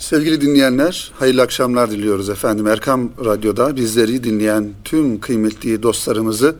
[0.00, 2.66] Sevgili dinleyenler, hayırlı akşamlar diliyoruz efendim.
[2.66, 6.56] Erkam Radyo'da bizleri dinleyen tüm kıymetli dostlarımızı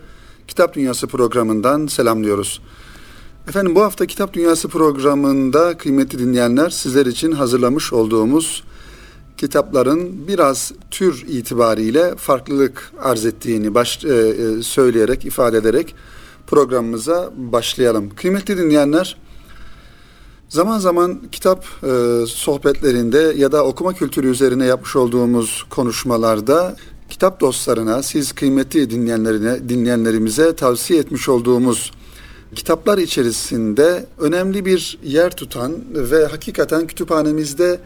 [0.49, 2.61] Kitap Dünyası programından selamlıyoruz.
[3.49, 8.65] Efendim bu hafta Kitap Dünyası programında kıymetli dinleyenler sizler için hazırlamış olduğumuz
[9.37, 15.95] kitapların biraz tür itibariyle farklılık arz ettiğini baş, e, e söyleyerek, ifade ederek
[16.47, 18.11] programımıza başlayalım.
[18.17, 19.17] Kıymetli dinleyenler,
[20.51, 26.77] Zaman zaman kitap e, sohbetlerinde ya da okuma kültürü üzerine yapmış olduğumuz konuşmalarda
[27.11, 31.93] kitap dostlarına, siz kıymetli dinleyenlerine, dinleyenlerimize tavsiye etmiş olduğumuz
[32.55, 37.81] kitaplar içerisinde önemli bir yer tutan ve hakikaten kütüphanemizde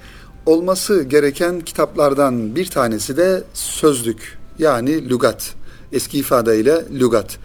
[0.46, 5.54] olması gereken kitaplardan bir tanesi de sözlük yani lügat.
[5.92, 7.38] Eski ifadeyle lügat.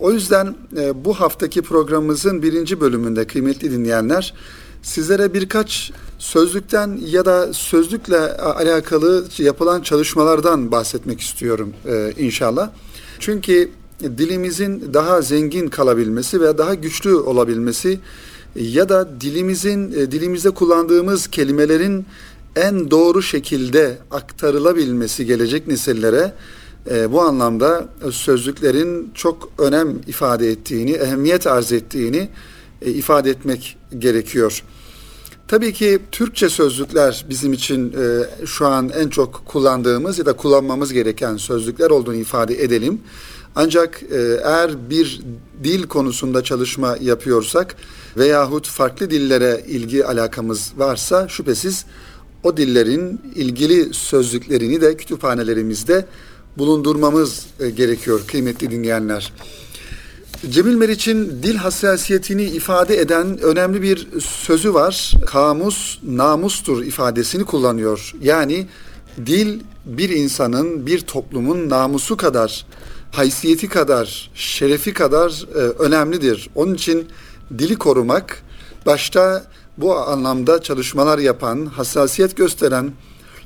[0.00, 4.34] O yüzden e, bu haftaki programımızın birinci bölümünde kıymetli dinleyenler
[4.82, 12.70] sizlere birkaç sözlükten ya da sözlükle alakalı yapılan çalışmalardan bahsetmek istiyorum e, inşallah.
[13.18, 18.00] Çünkü dilimizin daha zengin kalabilmesi ve daha güçlü olabilmesi
[18.56, 22.06] ya da dilimizin e, dilimizde kullandığımız kelimelerin
[22.56, 26.32] en doğru şekilde aktarılabilmesi gelecek nesillere
[26.90, 32.28] e, bu anlamda sözlüklerin çok önem ifade ettiğini, ehemmiyet arz ettiğini
[32.82, 34.62] e, ifade etmek gerekiyor.
[35.48, 40.92] Tabii ki Türkçe sözlükler bizim için e, şu an en çok kullandığımız ya da kullanmamız
[40.92, 43.00] gereken sözlükler olduğunu ifade edelim.
[43.54, 45.20] Ancak e, eğer bir
[45.64, 47.76] dil konusunda çalışma yapıyorsak
[48.16, 51.84] veyahut farklı dillere ilgi alakamız varsa şüphesiz
[52.42, 56.06] o dillerin ilgili sözlüklerini de kütüphanelerimizde
[56.58, 59.32] bulundurmamız e, gerekiyor kıymetli dinleyenler.
[60.50, 65.12] Cemil Meriç'in dil hassasiyetini ifade eden önemli bir sözü var.
[65.26, 68.12] Kamus namustur ifadesini kullanıyor.
[68.22, 68.66] Yani
[69.26, 72.66] dil bir insanın, bir toplumun namusu kadar,
[73.12, 76.50] haysiyeti kadar, şerefi kadar e, önemlidir.
[76.54, 77.08] Onun için
[77.58, 78.42] dili korumak
[78.86, 79.44] başta
[79.78, 82.92] bu anlamda çalışmalar yapan, hassasiyet gösteren,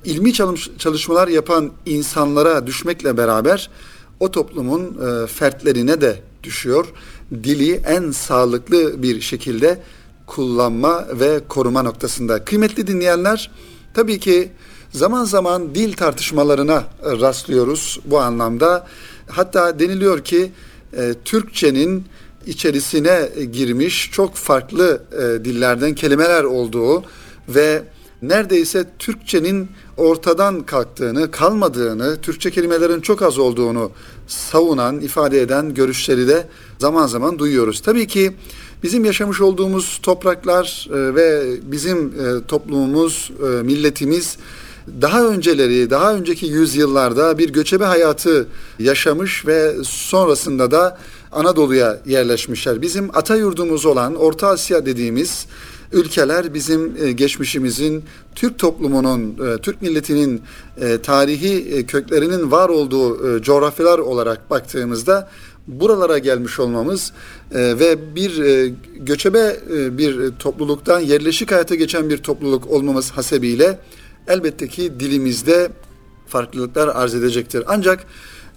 [0.04, 0.32] ilmi
[0.78, 3.70] çalışmalar yapan insanlara düşmekle beraber
[4.20, 6.86] o toplumun e, fertlerine de düşüyor.
[7.32, 9.80] Dili en sağlıklı bir şekilde
[10.26, 12.44] kullanma ve koruma noktasında.
[12.44, 13.50] Kıymetli dinleyenler,
[13.94, 14.52] tabii ki
[14.92, 18.86] zaman zaman dil tartışmalarına rastlıyoruz bu anlamda.
[19.28, 20.52] Hatta deniliyor ki
[20.96, 22.04] e, Türkçenin
[22.46, 27.04] içerisine girmiş çok farklı e, dillerden kelimeler olduğu
[27.48, 27.82] ve
[28.22, 29.68] neredeyse Türkçenin
[30.00, 33.90] ortadan kalktığını, kalmadığını, Türkçe kelimelerin çok az olduğunu
[34.26, 36.46] savunan, ifade eden görüşleri de
[36.78, 37.80] zaman zaman duyuyoruz.
[37.80, 38.32] Tabii ki
[38.82, 44.36] bizim yaşamış olduğumuz topraklar e, ve bizim e, toplumumuz, e, milletimiz
[45.00, 48.46] daha önceleri, daha önceki yüzyıllarda bir göçebe hayatı
[48.78, 50.98] yaşamış ve sonrasında da
[51.32, 52.82] Anadolu'ya yerleşmişler.
[52.82, 55.46] Bizim ata yurdumuz olan Orta Asya dediğimiz
[55.92, 60.42] ülkeler bizim e, geçmişimizin Türk toplumunun, e, Türk milletinin
[60.80, 65.30] e, tarihi köklerinin var olduğu coğrafyalar olarak baktığımızda
[65.66, 67.12] buralara gelmiş olmamız
[67.52, 68.64] ve bir
[68.96, 69.60] göçebe
[69.98, 73.78] bir topluluktan yerleşik hayata geçen bir topluluk olmamız hasebiyle
[74.28, 75.70] elbette ki dilimizde
[76.26, 77.64] farklılıklar arz edecektir.
[77.66, 78.06] Ancak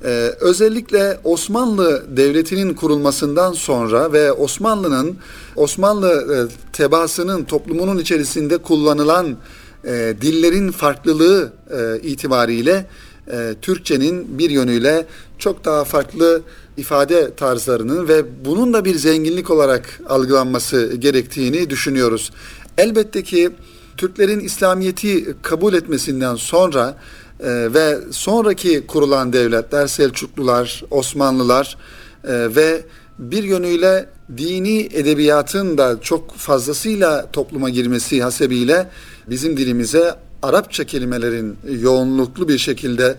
[0.03, 5.17] ee, özellikle Osmanlı Devleti'nin kurulmasından sonra ve Osmanlı'nın
[5.55, 6.37] Osmanlı e,
[6.73, 9.37] tebaasının toplumunun içerisinde kullanılan
[9.85, 12.85] e, dillerin farklılığı e, itibariyle
[13.31, 15.05] e, Türkçenin bir yönüyle
[15.39, 16.41] çok daha farklı
[16.77, 22.31] ifade tarzlarının ve bunun da bir zenginlik olarak algılanması gerektiğini düşünüyoruz.
[22.77, 23.49] Elbette ki
[23.97, 26.97] Türklerin İslamiyet'i kabul etmesinden sonra
[27.43, 31.77] e, ve sonraki kurulan devletler Selçuklular, Osmanlılar
[32.23, 32.81] e, ve
[33.19, 38.89] bir yönüyle dini edebiyatın da çok fazlasıyla topluma girmesi hasebiyle
[39.29, 43.17] bizim dilimize Arapça kelimelerin yoğunluklu bir şekilde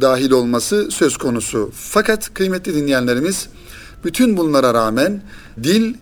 [0.00, 1.70] dahil olması söz konusu.
[1.74, 3.48] Fakat kıymetli dinleyenlerimiz
[4.04, 5.22] bütün bunlara rağmen
[5.62, 5.94] dil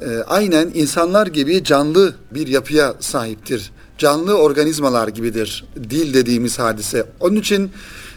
[0.00, 3.70] e, aynen insanlar gibi canlı bir yapıya sahiptir
[4.00, 7.06] canlı organizmalar gibidir dil dediğimiz hadise.
[7.20, 7.70] Onun için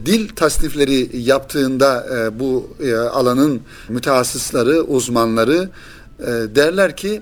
[0.06, 5.70] dil tasnifleri yaptığında e, bu e, alanın mütehassısları, uzmanları
[6.20, 6.26] e,
[6.56, 7.22] derler ki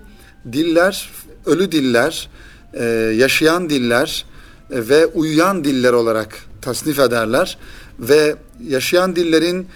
[0.53, 1.09] diller
[1.45, 2.29] ölü diller,
[2.73, 2.83] e,
[3.17, 4.25] yaşayan diller
[4.71, 7.57] e, ve uyuyan diller olarak tasnif ederler
[7.99, 8.35] ve
[8.67, 9.67] yaşayan dillerin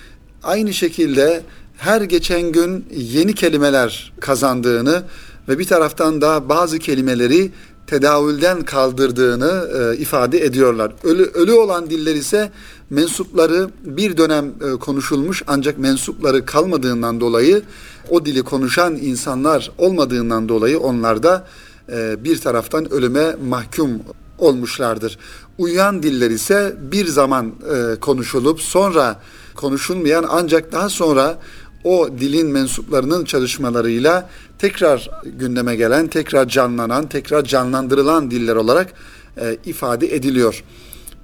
[0.43, 1.41] aynı şekilde
[1.77, 5.03] her geçen gün yeni kelimeler kazandığını
[5.49, 7.51] ve bir taraftan da bazı kelimeleri
[7.87, 10.93] tedavülden kaldırdığını e, ifade ediyorlar.
[11.03, 12.51] Ölü, ölü olan diller ise
[12.89, 17.61] mensupları bir dönem e, konuşulmuş ancak mensupları kalmadığından dolayı
[18.09, 21.47] o dili konuşan insanlar olmadığından dolayı onlar da
[21.91, 23.91] e, bir taraftan ölüme mahkum
[24.37, 25.17] olmuşlardır.
[25.57, 29.19] Uyuyan diller ise bir zaman e, konuşulup sonra
[29.55, 31.37] konuşulmayan ancak daha sonra
[31.85, 34.29] o dilin mensuplarının çalışmalarıyla
[34.59, 38.93] tekrar gündeme gelen, tekrar canlanan, tekrar canlandırılan diller olarak
[39.37, 40.63] e, ifade ediliyor.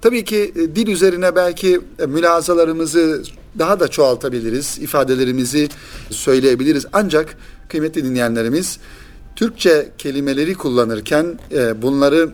[0.02, 3.22] Tabii ki e, dil üzerine belki e, mülazalarımızı
[3.58, 5.68] daha da çoğaltabiliriz, ifadelerimizi
[6.10, 6.86] söyleyebiliriz.
[6.92, 7.36] Ancak
[7.68, 8.78] kıymetli dinleyenlerimiz
[9.36, 12.30] Türkçe kelimeleri kullanırken e, bunları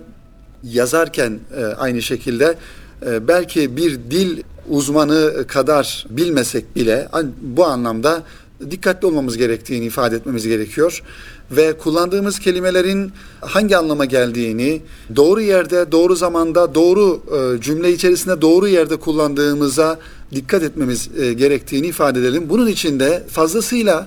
[0.63, 2.59] yazarken e, aynı şekilde
[3.07, 7.09] e, belki bir dil uzmanı kadar bilmesek bile
[7.41, 8.23] bu anlamda
[8.71, 11.03] dikkatli olmamız gerektiğini ifade etmemiz gerekiyor
[11.51, 14.83] ve kullandığımız kelimelerin hangi anlama geldiğini
[15.17, 19.99] doğru yerde, doğru zamanda, doğru e, cümle içerisinde doğru yerde kullandığımıza
[20.35, 22.49] dikkat etmemiz e, gerektiğini ifade edelim.
[22.49, 24.07] Bunun için de fazlasıyla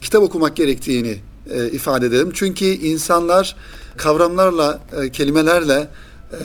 [0.00, 1.16] kitap okumak gerektiğini
[1.50, 2.30] e, ifade edelim.
[2.34, 3.56] Çünkü insanlar
[3.96, 4.80] kavramlarla,
[5.12, 5.88] kelimelerle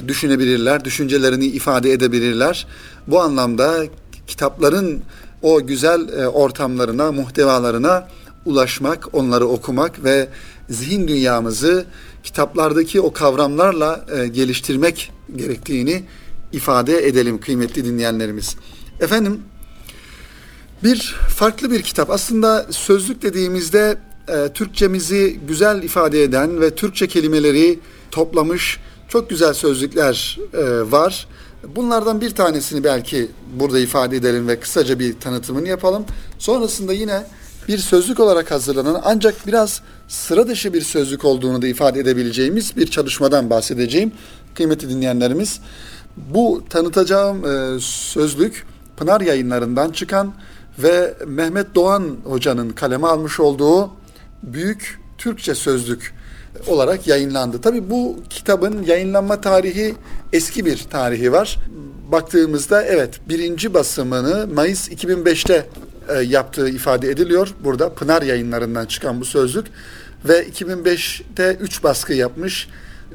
[0.08, 2.68] düşünebilirler, düşüncelerini ifade edebilirler.
[3.08, 3.84] Bu anlamda
[4.28, 5.02] kitapların
[5.42, 8.08] o güzel ortamlarına, muhtevalarına
[8.46, 10.28] ulaşmak, onları okumak ve
[10.70, 11.86] zihin dünyamızı
[12.24, 16.04] kitaplardaki o kavramlarla e, geliştirmek gerektiğini
[16.52, 18.56] ifade edelim kıymetli dinleyenlerimiz.
[19.00, 19.42] Efendim
[20.84, 23.98] bir farklı bir kitap aslında sözlük dediğimizde
[24.28, 27.80] e, Türkçemizi güzel ifade eden ve Türkçe kelimeleri
[28.12, 31.28] toplamış çok güzel sözlükler e, var.
[31.76, 36.06] Bunlardan bir tanesini belki burada ifade edelim ve kısaca bir tanıtımını yapalım.
[36.40, 37.24] Sonrasında yine
[37.68, 42.88] bir sözlük olarak hazırlanan ancak biraz sıra dışı bir sözlük olduğunu da ifade edebileceğimiz bir
[42.88, 44.12] çalışmadan bahsedeceğim.
[44.56, 45.60] Kıymetli dinleyenlerimiz,
[46.18, 48.66] bu tanıtacağım e, sözlük
[48.98, 50.34] Pınar yayınlarından çıkan
[50.80, 53.90] ve Mehmet Doğan hocanın kaleme almış olduğu
[54.44, 56.14] Büyük Türkçe Sözlük
[56.68, 57.62] olarak yayınlandı.
[57.62, 59.96] Tabi bu kitabın yayınlanma tarihi
[60.34, 61.58] eski bir tarihi var.
[62.12, 65.66] Baktığımızda evet birinci basımını Mayıs 2005'te
[66.10, 67.54] e, yaptığı ifade ediliyor.
[67.64, 69.66] Burada Pınar yayınlarından çıkan bu sözlük
[70.26, 72.70] ve 2005'te 3 baskı yapmış.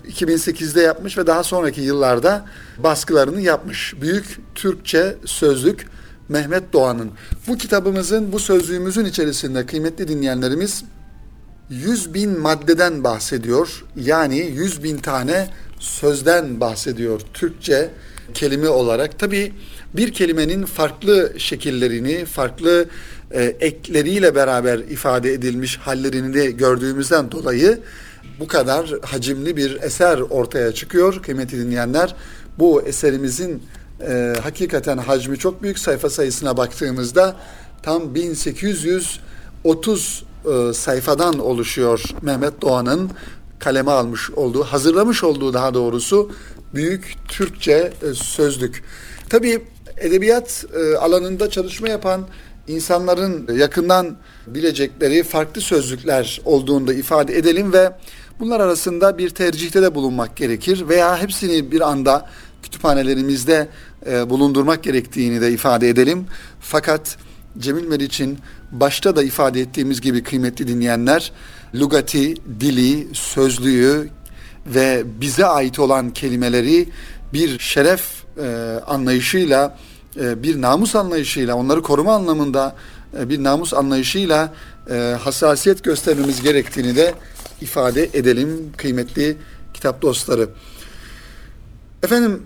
[0.08, 2.46] 2008'de yapmış ve daha sonraki yıllarda
[2.78, 3.94] baskılarını yapmış.
[4.00, 5.86] Büyük Türkçe Sözlük
[6.28, 7.10] Mehmet Doğan'ın.
[7.46, 10.84] Bu kitabımızın, bu sözlüğümüzün içerisinde kıymetli dinleyenlerimiz
[11.72, 13.84] 100 bin maddeden bahsediyor.
[13.96, 15.48] Yani 100 bin tane
[15.78, 17.90] sözden bahsediyor Türkçe
[18.34, 19.18] kelime olarak.
[19.18, 19.52] Tabii
[19.96, 22.86] bir kelimenin farklı şekillerini, farklı
[23.30, 27.80] e, ekleriyle beraber ifade edilmiş hallerini de gördüğümüzden dolayı
[28.40, 32.14] bu kadar hacimli bir eser ortaya çıkıyor kıymetli dinleyenler.
[32.58, 33.62] Bu eserimizin
[34.08, 35.78] e, hakikaten hacmi çok büyük.
[35.78, 37.36] Sayfa sayısına baktığımızda
[37.82, 43.10] tam 1830 e, sayfadan oluşuyor Mehmet Doğan'ın
[43.58, 46.30] kaleme almış olduğu, hazırlamış olduğu daha doğrusu
[46.74, 48.84] büyük Türkçe e, sözlük.
[49.28, 49.62] Tabii
[49.96, 52.26] edebiyat e, alanında çalışma yapan
[52.68, 54.16] insanların yakından
[54.46, 57.92] bilecekleri farklı sözlükler olduğunu da ifade edelim ve
[58.40, 62.28] bunlar arasında bir tercihte de bulunmak gerekir veya hepsini bir anda
[62.62, 63.68] kütüphanelerimizde
[64.26, 66.26] bulundurmak gerektiğini de ifade edelim.
[66.60, 67.18] Fakat
[67.58, 68.38] Cemil Meriç'in
[68.72, 71.32] başta da ifade ettiğimiz gibi kıymetli dinleyenler
[71.74, 74.08] lugati, dili, sözlüğü
[74.66, 76.88] ve bize ait olan kelimeleri
[77.32, 79.78] bir şeref e, anlayışıyla
[80.20, 82.76] e, bir namus anlayışıyla, onları koruma anlamında
[83.18, 84.54] e, bir namus anlayışıyla
[84.90, 87.14] e, hassasiyet göstermemiz gerektiğini de
[87.60, 89.36] ifade edelim kıymetli
[89.74, 90.48] kitap dostları.
[92.02, 92.42] Efendim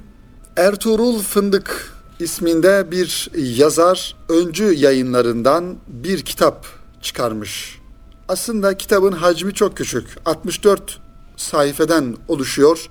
[0.57, 6.67] Ertuğrul Fındık isminde bir yazar öncü yayınlarından bir kitap
[7.03, 7.79] çıkarmış.
[8.29, 10.05] Aslında kitabın hacmi çok küçük.
[10.25, 11.01] 64
[11.37, 12.87] sayfeden oluşuyor.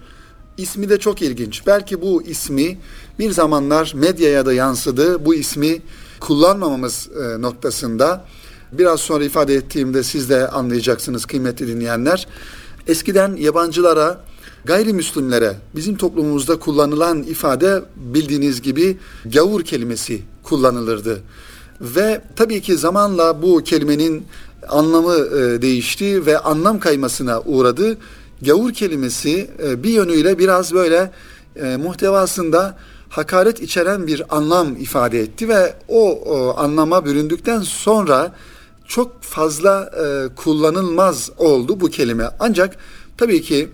[0.58, 1.68] İsmi de çok ilginç.
[1.68, 2.80] Belki bu ismi
[3.20, 5.26] bir zamanlar medyaya da yansıdı.
[5.26, 5.82] Bu ismi
[6.20, 8.26] kullanmamamız e, noktasında
[8.72, 12.28] biraz sonra ifade ettiğimde siz de anlayacaksınız kıymetli dinleyenler.
[12.88, 14.22] Eskiden yabancılara,
[14.66, 21.22] gayrimüslimlere bizim toplumumuzda kullanılan ifade bildiğiniz gibi gavur kelimesi kullanılırdı.
[21.82, 24.26] Ve tabii ki zamanla bu kelimenin
[24.70, 27.98] anlamı e, değişti ve anlam kaymasına uğradı
[28.42, 31.12] gavur kelimesi e, bir yönüyle biraz böyle
[31.56, 32.78] e, muhtevasında
[33.10, 38.34] hakaret içeren bir anlam ifade etti ve o, anlama büründükten sonra
[38.88, 39.92] çok fazla
[40.36, 42.30] kullanılmaz oldu bu kelime.
[42.40, 42.78] Ancak
[43.18, 43.70] tabii ki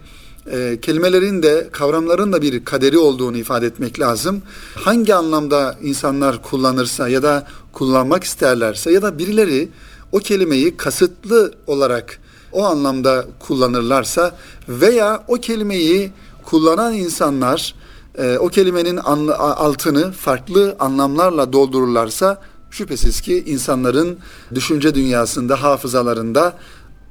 [0.51, 4.41] e, kelimelerin de kavramların da bir kaderi olduğunu ifade etmek lazım.
[4.75, 9.69] Hangi anlamda insanlar kullanırsa ya da kullanmak isterlerse ya da birileri
[10.11, 12.19] o kelimeyi kasıtlı olarak
[12.51, 14.35] o anlamda kullanırlarsa
[14.69, 16.11] veya o kelimeyi
[16.45, 17.75] kullanan insanlar
[18.17, 24.19] e, o kelimenin anla, altını farklı anlamlarla doldururlarsa şüphesiz ki insanların
[24.55, 26.53] düşünce dünyasında, hafızalarında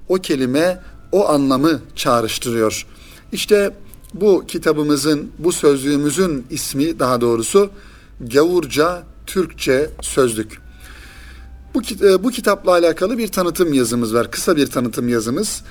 [0.08, 0.80] o kelime
[1.12, 2.86] o anlamı çağrıştırıyor.
[3.32, 3.74] İşte
[4.14, 7.70] bu kitabımızın, bu sözlüğümüzün ismi daha doğrusu
[8.20, 10.58] Gavurca Türkçe Sözlük.
[11.74, 14.30] Bu, e, bu kitapla alakalı bir tanıtım yazımız var.
[14.30, 15.62] Kısa bir tanıtım yazımız.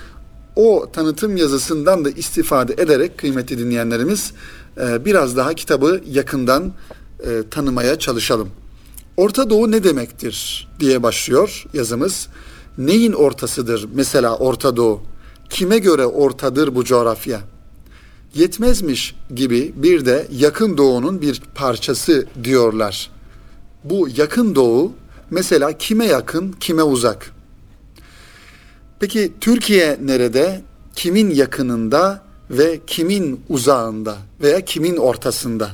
[0.55, 4.33] O tanıtım yazısından da istifade ederek kıymetli dinleyenlerimiz
[4.77, 6.73] e, biraz daha kitabı yakından
[7.19, 8.49] e, tanımaya çalışalım.
[9.17, 12.27] Orta Doğu ne demektir diye başlıyor yazımız.
[12.77, 15.01] Neyin ortasıdır mesela Orta Doğu?
[15.49, 17.41] Kime göre ortadır bu coğrafya?
[18.35, 23.11] Yetmezmiş gibi bir de yakın doğunun bir parçası diyorlar.
[23.83, 24.93] Bu yakın doğu
[25.29, 27.31] mesela kime yakın, kime uzak?
[28.99, 30.61] Peki Türkiye nerede?
[30.95, 35.69] Kimin yakınında ve kimin uzağında veya kimin ortasında?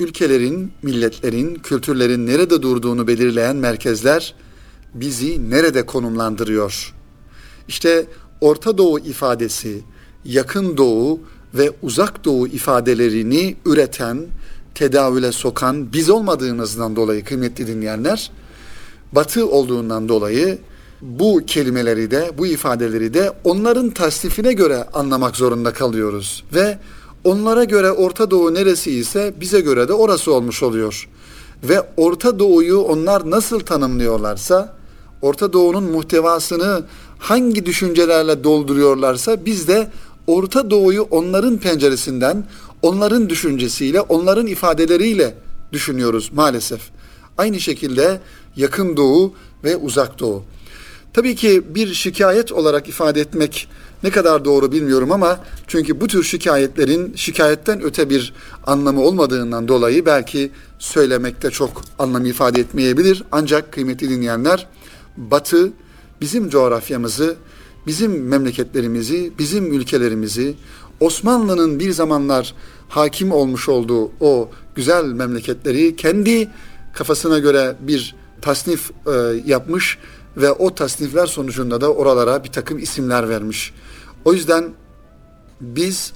[0.00, 4.34] Ülkelerin, milletlerin, kültürlerin nerede durduğunu belirleyen merkezler
[4.94, 6.94] bizi nerede konumlandırıyor?
[7.68, 8.06] İşte
[8.44, 9.80] Orta Doğu ifadesi,
[10.24, 11.20] Yakın Doğu
[11.54, 14.18] ve Uzak Doğu ifadelerini üreten,
[14.74, 18.30] tedavüle sokan biz olmadığımızdan dolayı kıymetli dinleyenler,
[19.12, 20.58] Batı olduğundan dolayı
[21.02, 26.44] bu kelimeleri de, bu ifadeleri de onların tasnifine göre anlamak zorunda kalıyoruz.
[26.54, 26.78] Ve
[27.24, 31.08] onlara göre Orta Doğu neresi ise bize göre de orası olmuş oluyor.
[31.62, 34.76] Ve Orta Doğu'yu onlar nasıl tanımlıyorlarsa,
[35.22, 36.84] Orta Doğu'nun muhtevasını
[37.24, 39.90] hangi düşüncelerle dolduruyorlarsa biz de
[40.26, 42.44] Orta Doğu'yu onların penceresinden,
[42.82, 45.34] onların düşüncesiyle, onların ifadeleriyle
[45.72, 46.80] düşünüyoruz maalesef.
[47.38, 48.20] Aynı şekilde
[48.56, 50.42] Yakın Doğu ve Uzak Doğu.
[51.12, 53.68] Tabii ki bir şikayet olarak ifade etmek
[54.02, 58.32] ne kadar doğru bilmiyorum ama çünkü bu tür şikayetlerin şikayetten öte bir
[58.66, 63.22] anlamı olmadığından dolayı belki söylemekte çok anlam ifade etmeyebilir.
[63.32, 64.66] Ancak kıymetli dinleyenler
[65.16, 65.72] Batı
[66.20, 67.36] bizim coğrafyamızı,
[67.86, 70.54] bizim memleketlerimizi, bizim ülkelerimizi,
[71.00, 72.54] Osmanlı'nın bir zamanlar
[72.88, 76.48] hakim olmuş olduğu o güzel memleketleri kendi
[76.94, 79.10] kafasına göre bir tasnif e,
[79.46, 79.98] yapmış
[80.36, 83.72] ve o tasnifler sonucunda da oralara bir takım isimler vermiş.
[84.24, 84.64] O yüzden
[85.60, 86.12] biz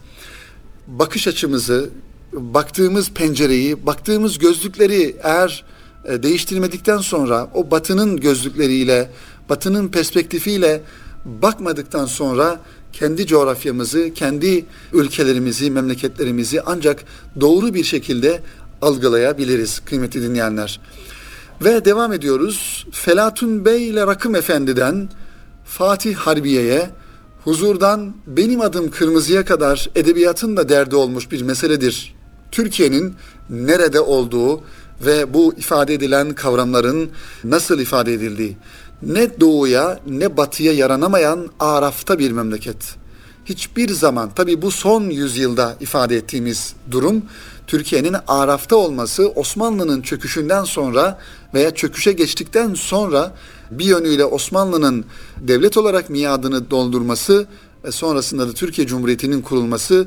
[0.86, 1.90] bakış açımızı,
[2.32, 5.64] baktığımız pencereyi, baktığımız gözlükleri eğer
[6.04, 9.10] e, değiştirmedikten sonra o batının gözlükleriyle,
[9.48, 10.82] batının perspektifiyle
[11.24, 12.60] bakmadıktan sonra
[12.92, 17.04] kendi coğrafyamızı, kendi ülkelerimizi, memleketlerimizi ancak
[17.40, 18.42] doğru bir şekilde
[18.82, 20.80] algılayabiliriz kıymetli dinleyenler.
[21.64, 22.86] Ve devam ediyoruz.
[22.92, 25.08] Felatun Bey ile Rakım Efendi'den
[25.64, 26.90] Fatih Harbiye'ye,
[27.44, 32.14] huzurdan benim adım kırmızıya kadar edebiyatın da derdi olmuş bir meseledir.
[32.52, 33.14] Türkiye'nin
[33.50, 34.60] nerede olduğu
[35.06, 37.10] ve bu ifade edilen kavramların
[37.44, 38.56] nasıl ifade edildiği.
[39.02, 42.76] Ne doğuya ne batıya yaranamayan arafta bir memleket.
[43.44, 47.22] Hiçbir zaman tabi bu son yüzyılda ifade ettiğimiz durum
[47.66, 51.18] Türkiye'nin arafta olması Osmanlı'nın çöküşünden sonra
[51.54, 53.34] veya çöküşe geçtikten sonra
[53.70, 55.04] bir yönüyle Osmanlı'nın
[55.40, 57.46] devlet olarak miadını doldurması
[57.84, 60.06] ve sonrasında da Türkiye Cumhuriyeti'nin kurulması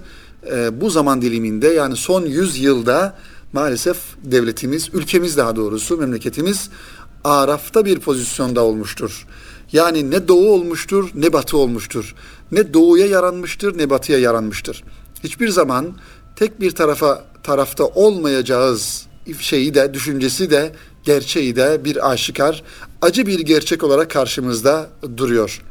[0.51, 3.17] e, bu zaman diliminde yani son 100 yılda
[3.53, 6.69] maalesef devletimiz, ülkemiz daha doğrusu memleketimiz
[7.23, 9.27] arafta bir pozisyonda olmuştur.
[9.71, 12.15] Yani ne doğu olmuştur ne batı olmuştur.
[12.51, 14.83] Ne doğuya yaranmıştır ne batıya yaranmıştır.
[15.23, 15.93] Hiçbir zaman
[16.35, 19.05] tek bir tarafa tarafta olmayacağız
[19.39, 20.71] şeyi de düşüncesi de
[21.03, 22.63] gerçeği de bir aşikar
[23.01, 25.61] acı bir gerçek olarak karşımızda duruyor.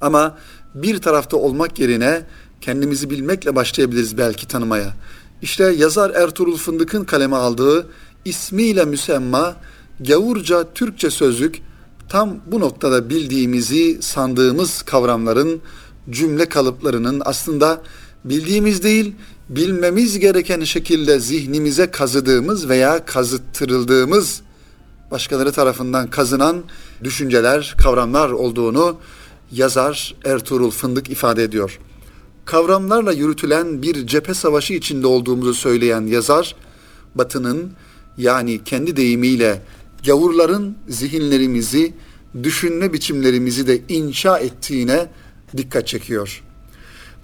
[0.00, 0.38] Ama
[0.74, 2.22] bir tarafta olmak yerine
[2.60, 4.94] kendimizi bilmekle başlayabiliriz belki tanımaya.
[5.42, 7.86] İşte yazar Ertuğrul Fındık'ın kaleme aldığı
[8.24, 9.56] ismiyle müsemma
[10.00, 11.62] gavurca Türkçe sözlük
[12.08, 15.60] tam bu noktada bildiğimizi sandığımız kavramların
[16.10, 17.82] cümle kalıplarının aslında
[18.24, 19.14] bildiğimiz değil
[19.48, 24.42] bilmemiz gereken şekilde zihnimize kazıdığımız veya kazıttırıldığımız
[25.10, 26.62] başkaları tarafından kazınan
[27.04, 28.96] düşünceler, kavramlar olduğunu
[29.52, 31.78] yazar Ertuğrul Fındık ifade ediyor.
[32.44, 36.56] Kavramlarla yürütülen bir cephe savaşı içinde olduğumuzu söyleyen yazar,
[37.14, 37.72] Batı'nın
[38.18, 39.62] yani kendi deyimiyle
[40.04, 41.92] gavurların zihinlerimizi,
[42.42, 45.06] düşünme biçimlerimizi de inşa ettiğine
[45.56, 46.42] dikkat çekiyor.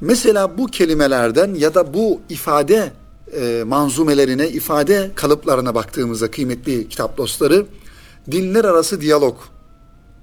[0.01, 2.93] Mesela bu kelimelerden ya da bu ifade
[3.41, 7.67] e, manzumelerine, ifade kalıplarına baktığımızda kıymetli kitap dostları,
[8.31, 9.37] dinler arası diyalog,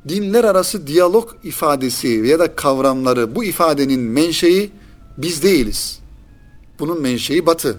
[0.10, 4.72] dinler arası diyalog ifadesi ya da kavramları, bu ifadenin menşei
[5.18, 6.00] biz değiliz.
[6.80, 7.78] Bunun menşei batı.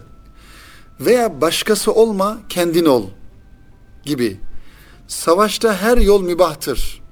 [1.00, 3.06] Veya başkası olma, kendin ol
[4.04, 4.36] gibi.
[5.12, 7.02] Savaşta her yol mübahtır.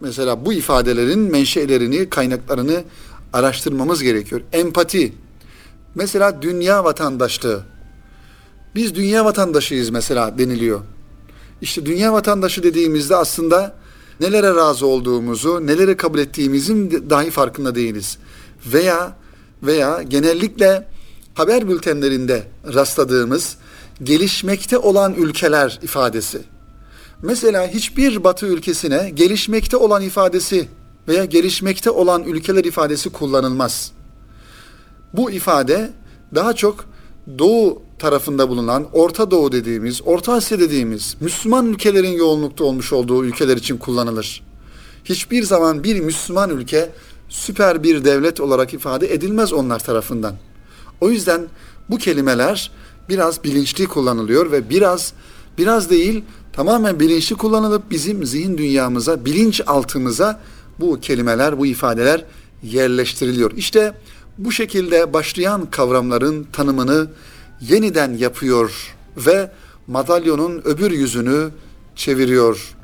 [0.00, 2.84] Mesela bu ifadelerin menşelerini, kaynaklarını
[3.32, 4.40] araştırmamız gerekiyor.
[4.52, 5.12] Empati.
[5.94, 7.62] Mesela dünya vatandaşlığı.
[8.74, 10.80] Biz dünya vatandaşıyız mesela deniliyor.
[11.60, 13.74] İşte dünya vatandaşı dediğimizde aslında
[14.20, 18.18] nelere razı olduğumuzu, neleri kabul ettiğimizin dahi farkında değiliz.
[18.72, 19.16] Veya
[19.62, 20.88] veya genellikle
[21.34, 22.42] haber bültenlerinde
[22.74, 23.56] rastladığımız
[24.02, 26.57] gelişmekte olan ülkeler ifadesi.
[27.22, 30.68] Mesela hiçbir batı ülkesine gelişmekte olan ifadesi
[31.08, 33.92] veya gelişmekte olan ülkeler ifadesi kullanılmaz.
[35.12, 35.90] Bu ifade
[36.34, 36.84] daha çok
[37.38, 43.56] doğu tarafında bulunan Orta Doğu dediğimiz, Orta Asya dediğimiz Müslüman ülkelerin yoğunlukta olmuş olduğu ülkeler
[43.56, 44.42] için kullanılır.
[45.04, 46.90] Hiçbir zaman bir Müslüman ülke
[47.28, 50.34] süper bir devlet olarak ifade edilmez onlar tarafından.
[51.00, 51.46] O yüzden
[51.90, 52.70] bu kelimeler
[53.08, 55.12] biraz bilinçli kullanılıyor ve biraz
[55.58, 60.40] biraz değil tamamen bilinçli kullanılıp bizim zihin dünyamıza, bilinç altımıza
[60.80, 62.24] bu kelimeler, bu ifadeler
[62.62, 63.52] yerleştiriliyor.
[63.56, 63.94] İşte
[64.38, 67.06] bu şekilde başlayan kavramların tanımını
[67.60, 69.50] yeniden yapıyor ve
[69.86, 71.48] madalyonun öbür yüzünü
[71.96, 72.74] çeviriyor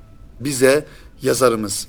[0.41, 0.87] bize
[1.23, 1.87] yazarımız.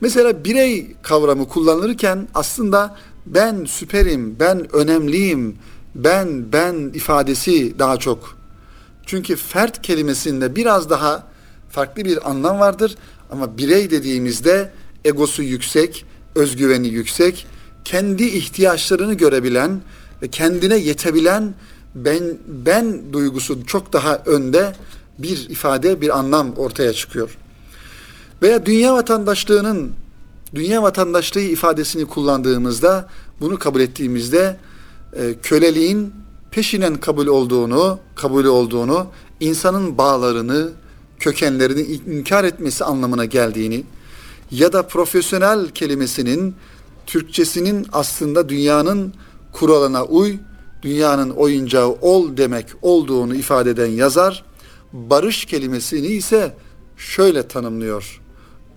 [0.00, 5.56] Mesela birey kavramı kullanılırken aslında ben süperim, ben önemliyim,
[5.94, 8.43] ben ben ifadesi daha çok.
[9.06, 11.26] Çünkü fert kelimesinde biraz daha
[11.70, 12.96] farklı bir anlam vardır
[13.30, 14.72] ama birey dediğimizde
[15.04, 17.46] egosu yüksek, özgüveni yüksek,
[17.84, 19.80] kendi ihtiyaçlarını görebilen
[20.22, 21.54] ve kendine yetebilen
[21.94, 24.72] ben ben duygusu çok daha önde
[25.18, 27.38] bir ifade, bir anlam ortaya çıkıyor.
[28.42, 29.92] Veya dünya vatandaşlığının
[30.54, 33.08] dünya vatandaşlığı ifadesini kullandığımızda,
[33.40, 34.56] bunu kabul ettiğimizde
[35.12, 36.14] e, köleliğin
[36.54, 39.06] peşinen kabul olduğunu, kabul olduğunu,
[39.40, 40.70] insanın bağlarını,
[41.18, 43.84] kökenlerini inkar etmesi anlamına geldiğini
[44.50, 46.54] ya da profesyonel kelimesinin
[47.06, 49.14] Türkçesinin aslında dünyanın
[49.52, 50.36] kuralına uy,
[50.82, 54.44] dünyanın oyuncağı ol demek olduğunu ifade eden yazar,
[54.92, 56.54] barış kelimesini ise
[56.96, 58.20] şöyle tanımlıyor.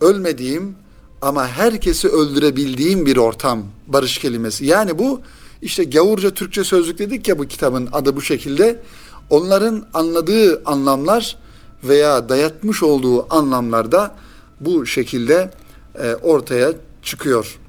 [0.02, 0.76] Ölmediğim
[1.22, 4.66] ama herkesi öldürebildiğim bir ortam barış kelimesi.
[4.66, 5.22] Yani bu
[5.62, 8.82] işte gavurca Türkçe sözlük dedik ya bu kitabın adı bu şekilde.
[9.30, 11.36] Onların anladığı anlamlar
[11.84, 14.16] veya dayatmış olduğu anlamlarda
[14.60, 15.52] bu şekilde
[16.00, 17.60] e, ortaya çıkıyor.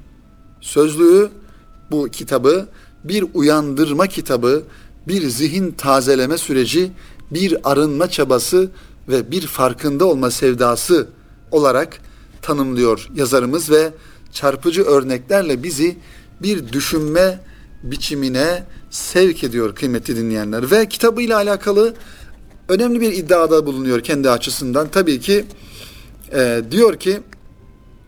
[0.61, 1.29] Sözlüğü
[1.91, 2.67] bu kitabı
[3.03, 4.63] bir uyandırma kitabı,
[5.07, 6.91] bir zihin tazeleme süreci,
[7.31, 8.71] bir arınma çabası
[9.09, 11.07] ve bir farkında olma sevdası
[11.51, 12.01] olarak
[12.41, 13.93] tanımlıyor yazarımız ve
[14.31, 15.97] çarpıcı örneklerle bizi
[16.41, 17.39] bir düşünme
[17.83, 20.71] biçimine sevk ediyor kıymetli dinleyenler.
[20.71, 21.93] Ve kitabıyla alakalı
[22.69, 24.87] önemli bir iddiada bulunuyor kendi açısından.
[24.87, 25.45] Tabii ki
[26.33, 27.21] e, diyor ki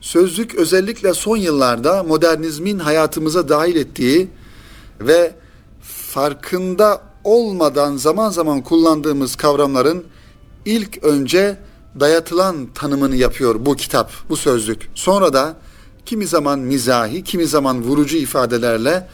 [0.01, 4.29] sözlük özellikle son yıllarda modernizmin hayatımıza dahil ettiği
[5.01, 5.35] ve
[5.81, 10.03] farkında olmadan zaman zaman kullandığımız kavramların
[10.65, 11.57] ilk önce
[11.99, 14.89] dayatılan tanımını yapıyor bu kitap, bu sözlük.
[14.95, 15.55] Sonra da
[16.05, 19.07] kimi zaman mizahi, kimi zaman vurucu ifadelerle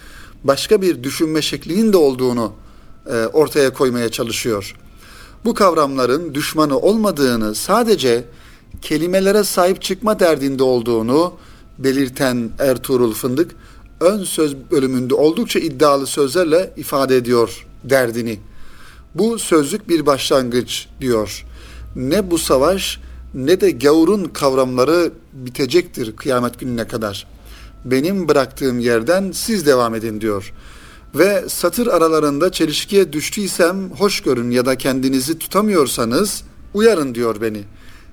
[0.43, 2.53] başka bir düşünme şeklinin de olduğunu
[3.09, 4.75] e, ortaya koymaya çalışıyor.
[5.45, 8.25] Bu kavramların düşmanı olmadığını, sadece
[8.81, 11.33] kelimelere sahip çıkma derdinde olduğunu
[11.77, 13.55] belirten Ertuğrul Fındık,
[13.99, 18.39] ön söz bölümünde oldukça iddialı sözlerle ifade ediyor derdini.
[19.15, 21.45] Bu sözlük bir başlangıç diyor.
[21.95, 22.99] Ne bu savaş
[23.33, 27.27] ne de gavurun kavramları bitecektir kıyamet gününe kadar.
[27.91, 30.53] Benim bıraktığım yerden siz devam edin diyor.
[31.15, 37.63] Ve satır aralarında çelişkiye düştüysem hoş görün ya da kendinizi tutamıyorsanız uyarın diyor beni.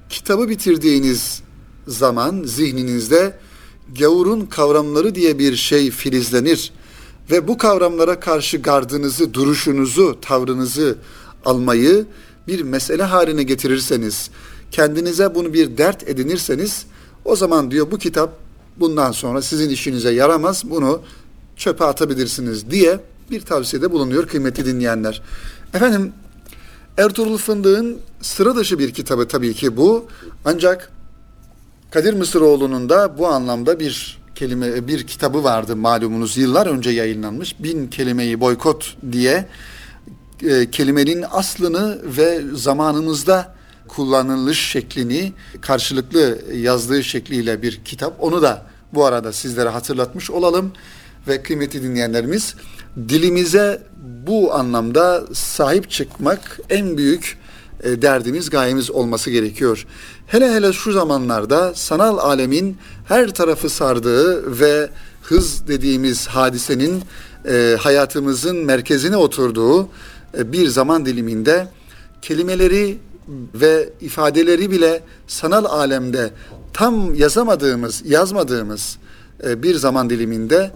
[0.08, 1.42] Kitabı bitirdiğiniz
[1.86, 3.38] zaman zihninizde
[3.98, 6.72] gavurun kavramları diye bir şey filizlenir
[7.30, 10.98] ve bu kavramlara karşı gardınızı, duruşunuzu, tavrınızı
[11.44, 12.06] almayı
[12.48, 14.30] bir mesele haline getirirseniz,
[14.70, 16.86] kendinize bunu bir dert edinirseniz
[17.24, 18.43] o zaman diyor bu kitap
[18.76, 20.62] bundan sonra sizin işinize yaramaz.
[20.70, 21.02] Bunu
[21.56, 25.22] çöpe atabilirsiniz diye bir tavsiyede bulunuyor kıymetli dinleyenler.
[25.74, 26.12] Efendim
[26.98, 30.06] Ertuğrul Fındık'ın sıra dışı bir kitabı tabii ki bu.
[30.44, 30.92] Ancak
[31.90, 37.62] Kadir Mısıroğlu'nun da bu anlamda bir kelime bir kitabı vardı malumunuz yıllar önce yayınlanmış.
[37.62, 39.48] Bin kelimeyi boykot diye
[40.42, 43.53] e, kelimenin aslını ve zamanımızda
[43.88, 48.16] kullanılış şeklini karşılıklı yazdığı şekliyle bir kitap.
[48.18, 50.72] Onu da bu arada sizlere hatırlatmış olalım
[51.28, 52.54] ve kıymetli dinleyenlerimiz
[53.08, 53.82] dilimize
[54.26, 57.38] bu anlamda sahip çıkmak en büyük
[57.82, 59.86] e, derdimiz, gayemiz olması gerekiyor.
[60.26, 64.90] Hele hele şu zamanlarda sanal alemin her tarafı sardığı ve
[65.22, 67.02] hız dediğimiz hadisenin
[67.48, 69.88] e, hayatımızın merkezine oturduğu
[70.38, 71.68] e, bir zaman diliminde
[72.22, 72.98] kelimeleri
[73.54, 76.30] ve ifadeleri bile sanal alemde
[76.72, 78.98] tam yazamadığımız, yazmadığımız
[79.46, 80.70] e, bir zaman diliminde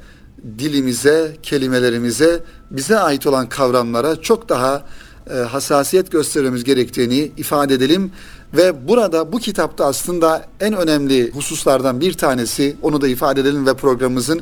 [0.58, 4.84] dilimize, kelimelerimize, bize ait olan kavramlara çok daha
[5.30, 8.12] e, hassasiyet göstermemiz gerektiğini ifade edelim
[8.56, 13.74] ve burada bu kitapta aslında en önemli hususlardan bir tanesi onu da ifade edelim ve
[13.74, 14.40] programımızın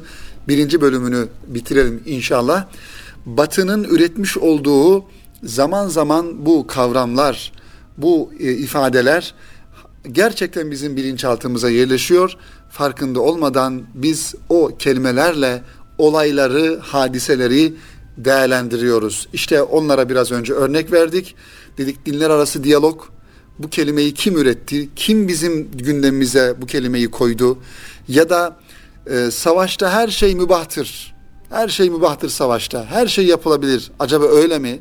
[0.48, 2.64] birinci bölümünü bitirelim inşallah.
[3.26, 5.04] Batı'nın üretmiş olduğu
[5.42, 7.52] zaman zaman bu kavramlar,
[7.98, 9.34] bu e, ifadeler
[10.12, 12.36] gerçekten bizim bilinçaltımıza yerleşiyor.
[12.70, 15.62] Farkında olmadan biz o kelimelerle
[15.98, 17.74] olayları, hadiseleri
[18.16, 19.28] değerlendiriyoruz.
[19.32, 21.34] İşte onlara biraz önce örnek verdik.
[21.78, 23.02] Dedik dinler arası diyalog.
[23.58, 24.88] Bu kelimeyi kim üretti?
[24.96, 27.58] Kim bizim gündemimize bu kelimeyi koydu?
[28.08, 28.56] Ya da
[29.06, 31.14] e, savaşta her şey mübahtır.
[31.50, 32.84] Her şey mübahtır savaşta.
[32.84, 33.90] Her şey yapılabilir.
[33.98, 34.78] Acaba öyle mi?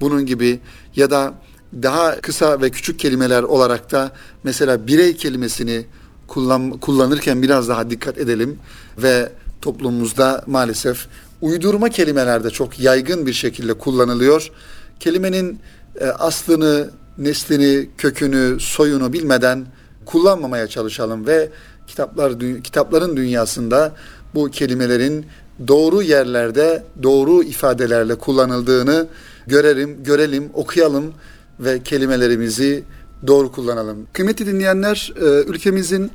[0.00, 0.60] Bunun gibi
[0.96, 1.34] ya da
[1.82, 4.12] daha kısa ve küçük kelimeler olarak da
[4.44, 5.86] mesela birey kelimesini
[6.26, 8.58] kullan, kullanırken biraz daha dikkat edelim
[8.98, 9.32] ve
[9.62, 11.06] toplumumuzda maalesef
[11.40, 14.50] uydurma kelimeler de çok yaygın bir şekilde kullanılıyor.
[15.00, 15.58] Kelimenin
[16.00, 19.66] e, aslını, neslini, kökünü, soyunu bilmeden
[20.06, 21.48] kullanmamaya çalışalım ve
[21.86, 22.32] kitaplar
[22.62, 23.92] kitapların dünyasında
[24.34, 25.26] bu kelimelerin
[25.68, 29.06] doğru yerlerde doğru ifadelerle kullanıldığını
[29.46, 31.12] görelim, görelim, okuyalım
[31.60, 32.84] ve kelimelerimizi
[33.26, 34.06] doğru kullanalım.
[34.12, 36.10] Kıymetli dinleyenler, e, ülkemizin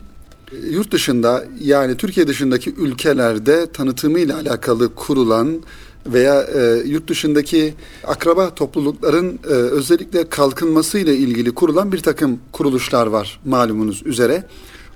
[0.69, 5.62] yurt dışında yani Türkiye dışındaki ülkelerde tanıtımıyla alakalı kurulan
[6.08, 7.73] veya e, yurt dışındaki
[8.08, 14.43] akraba toplulukların e, özellikle kalkınmasıyla ilgili kurulan bir takım kuruluşlar var malumunuz üzere.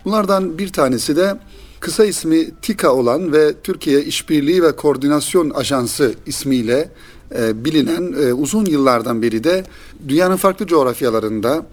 [0.05, 1.37] Bunlardan bir tanesi de
[1.79, 6.89] kısa ismi TİKA olan ve Türkiye İşbirliği ve Koordinasyon Ajansı ismiyle
[7.35, 9.63] e, bilinen e, uzun yıllardan beri de
[10.07, 11.65] dünyanın farklı coğrafyalarında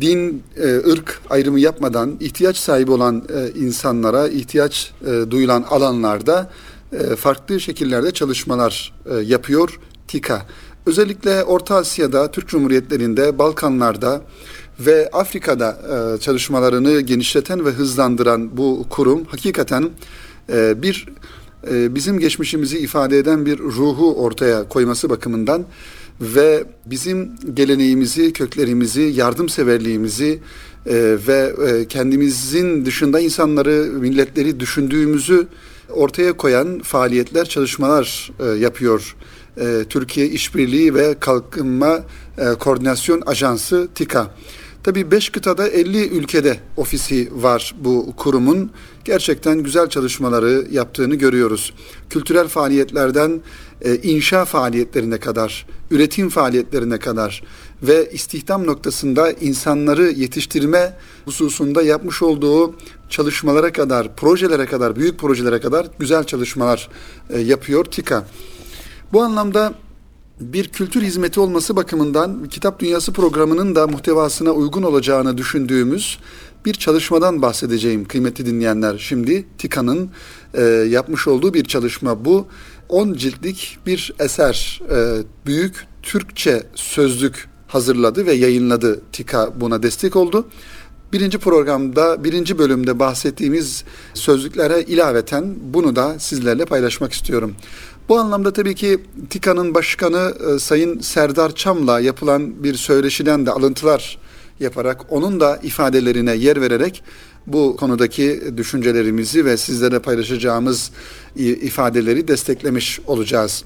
[0.00, 3.24] din, e, ırk ayrımı yapmadan ihtiyaç sahibi olan
[3.54, 4.92] insanlara ihtiyaç
[5.30, 6.50] duyulan alanlarda
[7.16, 10.46] farklı şekillerde çalışmalar yapıyor TİKA.
[10.86, 14.22] Özellikle Orta Asya'da, Türk Cumhuriyetlerinde, Balkanlarda
[14.80, 15.78] ve Afrika'da
[16.20, 19.90] çalışmalarını genişleten ve hızlandıran bu kurum hakikaten
[20.76, 21.06] bir
[21.70, 25.64] bizim geçmişimizi ifade eden bir ruhu ortaya koyması bakımından
[26.20, 30.38] ve bizim geleneğimizi, köklerimizi, yardımseverliğimizi
[30.86, 35.46] e, ve e, kendimizin dışında insanları, milletleri düşündüğümüzü
[35.90, 39.16] ortaya koyan faaliyetler, çalışmalar e, yapıyor.
[39.88, 42.00] Türkiye İşbirliği ve Kalkınma
[42.58, 44.30] Koordinasyon Ajansı TİKA.
[44.82, 48.70] Tabii 5 kıtada 50 ülkede ofisi var bu kurumun.
[49.04, 51.72] Gerçekten güzel çalışmaları yaptığını görüyoruz.
[52.10, 53.40] Kültürel faaliyetlerden
[53.82, 57.42] e, inşa faaliyetlerine kadar, üretim faaliyetlerine kadar
[57.82, 62.74] ve istihdam noktasında insanları yetiştirme hususunda yapmış olduğu
[63.08, 66.88] çalışmalara kadar, projelere kadar, büyük projelere kadar güzel çalışmalar
[67.30, 68.24] e, yapıyor TİKA.
[69.12, 69.74] Bu anlamda
[70.40, 76.18] bir kültür hizmeti olması bakımından Kitap Dünyası programının da muhtevasına uygun olacağını düşündüğümüz
[76.64, 78.98] bir çalışmadan bahsedeceğim kıymetli dinleyenler.
[78.98, 80.10] Şimdi TİKA'nın
[80.54, 82.46] e, yapmış olduğu bir çalışma bu.
[82.88, 89.00] 10 ciltlik bir eser, e, büyük Türkçe sözlük hazırladı ve yayınladı.
[89.12, 90.46] TİKA buna destek oldu.
[91.12, 97.54] Birinci programda, birinci bölümde bahsettiğimiz sözlüklere ilaveten bunu da sizlerle paylaşmak istiyorum.
[98.10, 98.98] Bu anlamda tabii ki
[99.30, 104.18] TİKA'nın başkanı e, Sayın Serdar Çam'la yapılan bir söyleşiden de alıntılar
[104.60, 107.02] yaparak onun da ifadelerine yer vererek
[107.46, 110.90] bu konudaki düşüncelerimizi ve sizlere paylaşacağımız
[111.36, 113.64] ifadeleri desteklemiş olacağız.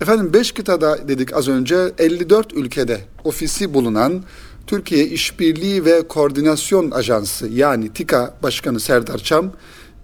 [0.00, 4.22] Efendim 5 kıtada dedik az önce 54 ülkede ofisi bulunan
[4.66, 9.52] Türkiye İşbirliği ve Koordinasyon Ajansı yani TİKA Başkanı Serdar Çam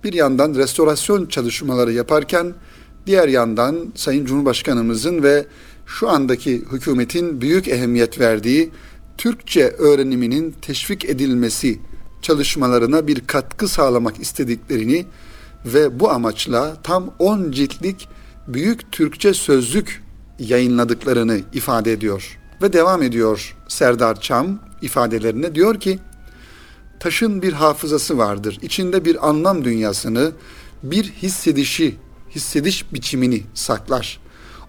[0.04, 2.54] bir yandan restorasyon çalışmaları yaparken
[3.08, 5.46] diğer yandan Sayın Cumhurbaşkanımızın ve
[5.86, 8.70] şu andaki hükümetin büyük ehemmiyet verdiği
[9.18, 11.78] Türkçe öğreniminin teşvik edilmesi
[12.22, 15.06] çalışmalarına bir katkı sağlamak istediklerini
[15.64, 18.08] ve bu amaçla tam 10 ciltlik
[18.48, 20.02] büyük Türkçe sözlük
[20.38, 22.38] yayınladıklarını ifade ediyor.
[22.62, 25.98] Ve devam ediyor Serdar Çam ifadelerine diyor ki
[27.00, 28.58] taşın bir hafızası vardır.
[28.62, 30.32] İçinde bir anlam dünyasını,
[30.82, 31.96] bir hissedişi,
[32.38, 34.20] hissediş biçimini saklar.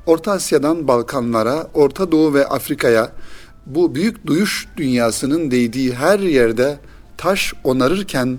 [0.05, 3.11] Orta Asya'dan Balkanlara, Orta Doğu ve Afrika'ya
[3.65, 6.79] bu büyük duyuş dünyasının değdiği her yerde
[7.17, 8.37] taş onarırken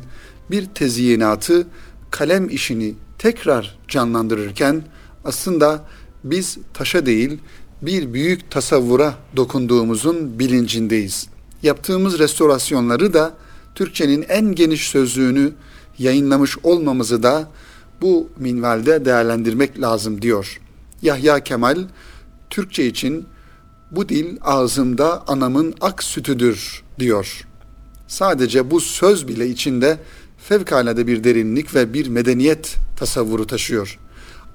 [0.50, 1.66] bir tezyinatı,
[2.10, 4.82] kalem işini tekrar canlandırırken
[5.24, 5.84] aslında
[6.24, 7.38] biz taşa değil
[7.82, 11.26] bir büyük tasavvura dokunduğumuzun bilincindeyiz.
[11.62, 13.34] Yaptığımız restorasyonları da
[13.74, 15.52] Türkçenin en geniş sözlüğünü
[15.98, 17.48] yayınlamış olmamızı da
[18.02, 20.60] bu minvalde değerlendirmek lazım diyor.
[21.02, 21.84] Yahya Kemal
[22.50, 23.26] Türkçe için
[23.90, 27.46] bu dil ağzımda anamın ak sütüdür diyor.
[28.08, 29.98] Sadece bu söz bile içinde
[30.38, 33.98] fevkalade bir derinlik ve bir medeniyet tasavvuru taşıyor.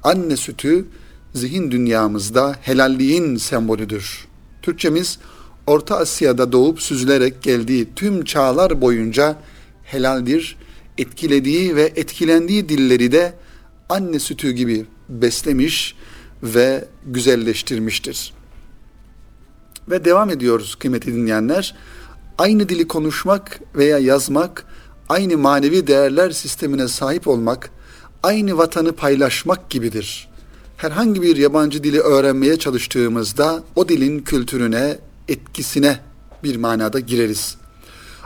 [0.03, 0.86] Anne sütü
[1.34, 4.27] zihin dünyamızda helalliğin sembolüdür.
[4.62, 5.19] Türkçemiz
[5.67, 9.36] Orta Asya'da doğup süzülerek geldiği tüm çağlar boyunca
[9.84, 10.58] helaldir,
[10.97, 13.34] etkilediği ve etkilendiği dilleri de
[13.89, 15.95] anne sütü gibi beslemiş
[16.43, 18.34] ve güzelleştirmiştir.
[19.89, 21.75] Ve devam ediyoruz kıymetli dinleyenler.
[22.38, 24.65] Aynı dili konuşmak veya yazmak,
[25.10, 27.69] aynı manevi değerler sistemine sahip olmak,
[28.23, 30.29] aynı vatanı paylaşmak gibidir.
[30.77, 35.99] Herhangi bir yabancı dili öğrenmeye çalıştığımızda o dilin kültürüne, etkisine
[36.43, 37.58] bir manada gireriz.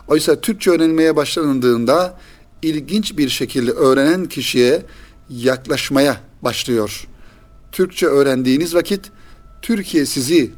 [0.08, 2.20] Oysa Türkçe öğrenmeye başlanıldığında
[2.62, 4.86] ilginç bir şekilde öğrenen kişiye
[5.30, 7.08] yaklaşmaya başlıyor.
[7.72, 9.12] Türkçe öğrendiğiniz vakit
[9.62, 10.52] Türkiye sizi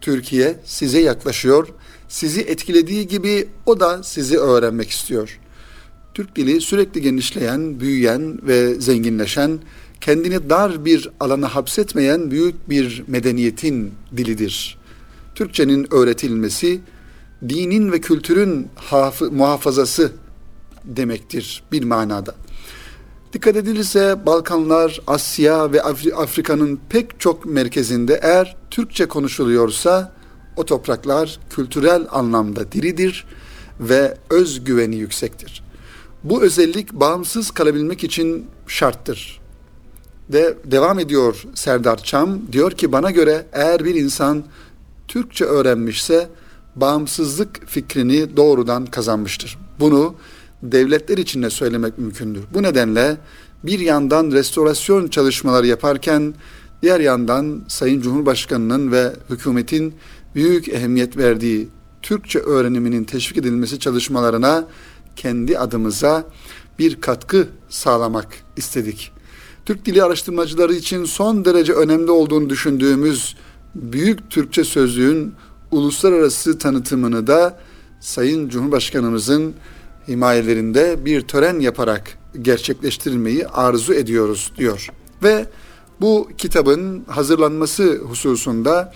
[0.00, 1.68] Türkiye size yaklaşıyor.
[2.08, 5.38] Sizi etkilediği gibi o da sizi öğrenmek istiyor.
[6.14, 9.58] Türk dili sürekli genişleyen, büyüyen ve zenginleşen,
[10.00, 14.78] kendini dar bir alana hapsetmeyen büyük bir medeniyetin dilidir.
[15.34, 16.80] Türkçenin öğretilmesi
[17.48, 18.68] dinin ve kültürün
[19.30, 20.12] muhafazası
[20.96, 22.34] demektir bir manada.
[23.32, 25.82] Dikkat edilirse Balkanlar, Asya ve
[26.16, 30.12] Afrika'nın pek çok merkezinde eğer Türkçe konuşuluyorsa
[30.56, 33.26] o topraklar kültürel anlamda diridir
[33.80, 35.62] ve özgüveni yüksektir.
[36.24, 39.40] Bu özellik bağımsız kalabilmek için şarttır.
[40.28, 44.44] De devam ediyor Serdar Çam diyor ki bana göre eğer bir insan
[45.08, 46.28] Türkçe öğrenmişse
[46.76, 49.58] bağımsızlık fikrini doğrudan kazanmıştır.
[49.80, 50.14] Bunu
[50.62, 52.42] devletler için de söylemek mümkündür.
[52.54, 53.16] Bu nedenle
[53.64, 56.34] bir yandan restorasyon çalışmaları yaparken
[56.82, 59.94] diğer yandan Sayın Cumhurbaşkanı'nın ve hükümetin
[60.34, 61.68] büyük ehemmiyet verdiği
[62.02, 64.66] Türkçe öğreniminin teşvik edilmesi çalışmalarına
[65.16, 66.24] kendi adımıza
[66.78, 69.12] bir katkı sağlamak istedik.
[69.66, 73.36] Türk dili araştırmacıları için son derece önemli olduğunu düşündüğümüz
[73.74, 75.34] büyük Türkçe sözlüğün
[75.70, 77.60] uluslararası tanıtımını da
[78.00, 79.54] Sayın Cumhurbaşkanımızın
[80.10, 84.88] himayelerinde bir tören yaparak gerçekleştirmeyi arzu ediyoruz diyor.
[85.22, 85.46] Ve
[86.00, 88.92] bu kitabın hazırlanması hususunda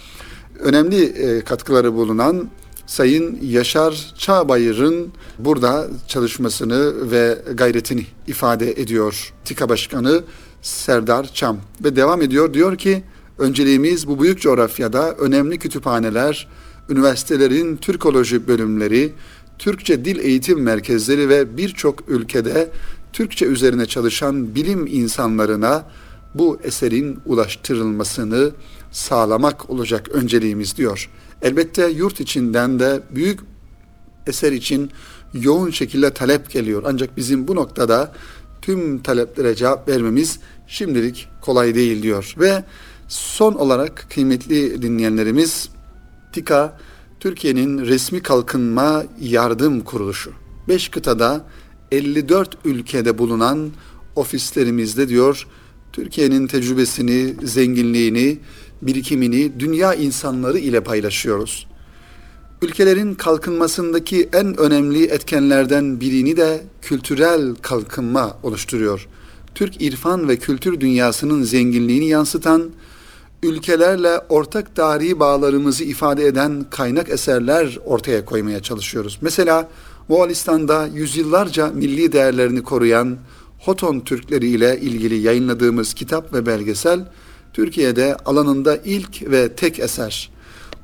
[0.60, 2.50] önemli e, katkıları bulunan
[2.86, 9.32] Sayın Yaşar Çağbayır'ın burada çalışmasını ve gayretini ifade ediyor.
[9.44, 10.22] TİKA Başkanı
[10.62, 13.02] Serdar Çam ve devam ediyor diyor ki
[13.38, 16.48] önceliğimiz bu büyük coğrafyada önemli kütüphaneler,
[16.88, 19.12] üniversitelerin Türkoloji bölümleri,
[19.58, 22.70] Türkçe dil eğitim merkezleri ve birçok ülkede
[23.12, 25.84] Türkçe üzerine çalışan bilim insanlarına
[26.34, 28.50] bu eserin ulaştırılmasını
[28.90, 31.10] sağlamak olacak önceliğimiz diyor.
[31.42, 33.40] Elbette yurt içinden de büyük
[34.26, 34.90] eser için
[35.34, 36.82] yoğun şekilde talep geliyor.
[36.86, 38.12] Ancak bizim bu noktada
[38.62, 42.34] tüm taleplere cevap vermemiz şimdilik kolay değil diyor.
[42.38, 42.64] Ve
[43.08, 45.68] son olarak kıymetli dinleyenlerimiz
[46.32, 46.78] TİKA
[47.24, 50.32] Türkiye'nin resmi kalkınma yardım kuruluşu.
[50.68, 51.46] 5 kıtada
[51.92, 53.70] 54 ülkede bulunan
[54.16, 55.46] ofislerimizde diyor
[55.92, 58.38] Türkiye'nin tecrübesini, zenginliğini,
[58.82, 61.66] birikimini dünya insanları ile paylaşıyoruz.
[62.62, 69.08] Ülkelerin kalkınmasındaki en önemli etkenlerden birini de kültürel kalkınma oluşturuyor.
[69.54, 72.70] Türk irfan ve kültür dünyasının zenginliğini yansıtan
[73.44, 79.18] ülkelerle ortak tarihi bağlarımızı ifade eden kaynak eserler ortaya koymaya çalışıyoruz.
[79.20, 79.68] Mesela
[80.08, 83.16] Moğolistan'da yüzyıllarca milli değerlerini koruyan
[83.58, 87.00] Hoton Türkleri ile ilgili yayınladığımız kitap ve belgesel
[87.52, 90.30] Türkiye'de alanında ilk ve tek eser.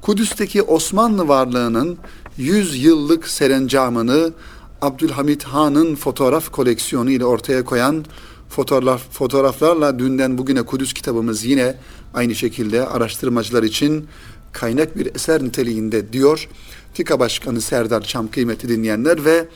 [0.03, 1.99] Kudüs'teki Osmanlı varlığının
[2.37, 4.33] 100 yıllık serencamını
[4.83, 8.05] Abdülhamit Han'ın fotoğraf koleksiyonu ile ortaya koyan
[8.49, 11.77] fotoğraf fotoğraflarla dünden bugüne Kudüs kitabımız yine
[12.15, 14.07] aynı şekilde araştırmacılar için
[14.53, 16.49] kaynak bir eser niteliğinde diyor.
[16.95, 19.49] TİKA Başkanı Serdar Çam kıymetli dinleyenler ve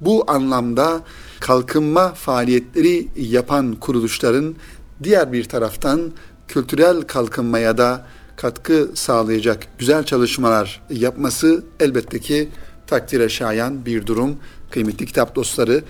[0.00, 1.00] bu anlamda
[1.40, 4.56] kalkınma faaliyetleri yapan kuruluşların
[5.02, 6.12] diğer bir taraftan
[6.48, 12.48] kültürel kalkınmaya da katkı sağlayacak güzel çalışmalar yapması elbette ki
[12.86, 14.36] takdire şayan bir durum.
[14.70, 15.84] Kıymetli kitap dostları.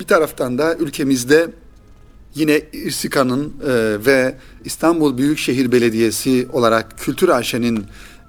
[0.00, 1.50] Bir taraftan da ülkemizde
[2.34, 7.84] yine İRSİKA'nın e, ve İstanbul Büyükşehir Belediyesi olarak Kültür Ayşe'nin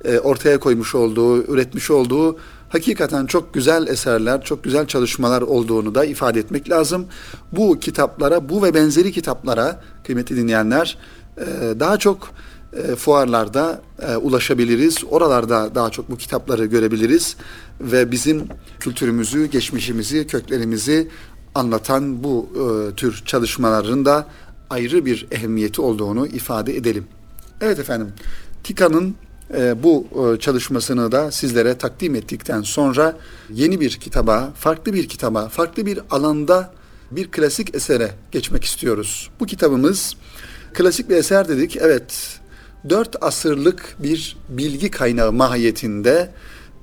[0.05, 2.37] e, ortaya koymuş olduğu, üretmiş olduğu
[2.69, 7.05] hakikaten çok güzel eserler, çok güzel çalışmalar olduğunu da ifade etmek lazım.
[7.51, 10.97] Bu kitaplara, bu ve benzeri kitaplara kıymetli dinleyenler
[11.37, 11.45] e,
[11.79, 12.31] daha çok
[12.73, 14.97] e, fuarlarda e, ulaşabiliriz.
[15.09, 17.35] Oralarda daha çok bu kitapları görebiliriz
[17.81, 18.43] ve bizim
[18.79, 21.07] kültürümüzü, geçmişimizi, köklerimizi
[21.55, 24.27] anlatan bu e, tür çalışmaların da
[24.69, 27.05] ayrı bir ehemmiyeti olduğunu ifade edelim.
[27.61, 28.13] Evet efendim,
[28.63, 29.15] TİKA'nın
[29.53, 33.17] e, bu e, çalışmasını da sizlere takdim ettikten sonra
[33.53, 36.73] yeni bir kitaba, farklı bir kitaba, farklı bir alanda
[37.11, 39.29] bir klasik esere geçmek istiyoruz.
[39.39, 40.15] Bu kitabımız
[40.73, 41.77] klasik bir eser dedik.
[41.77, 42.39] Evet,
[42.89, 46.31] dört asırlık bir bilgi kaynağı mahiyetinde